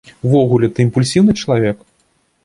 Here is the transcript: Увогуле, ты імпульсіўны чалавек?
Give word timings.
Увогуле, 0.27 0.69
ты 0.75 0.85
імпульсіўны 0.87 1.35
чалавек? 1.43 1.77